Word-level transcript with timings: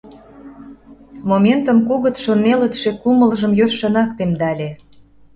Моментым 1.29 1.77
кугытшо-нелытше 1.87 2.89
кумылжым 3.01 3.51
йӧршынак 3.59 4.09
темдале. 4.17 4.69